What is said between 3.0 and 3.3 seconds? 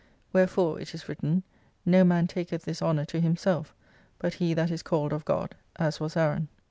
to